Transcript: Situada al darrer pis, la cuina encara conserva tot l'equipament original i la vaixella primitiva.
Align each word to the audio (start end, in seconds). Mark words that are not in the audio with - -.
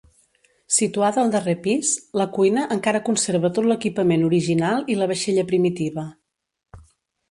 Situada 0.77 1.21
al 1.23 1.33
darrer 1.35 1.55
pis, 1.67 1.91
la 2.21 2.27
cuina 2.39 2.65
encara 2.77 3.03
conserva 3.11 3.55
tot 3.61 3.71
l'equipament 3.75 4.27
original 4.33 4.85
i 4.97 5.01
la 5.03 5.13
vaixella 5.17 5.49
primitiva. 5.55 6.13